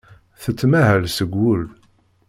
[0.41, 1.63] Tettmahal seg wul.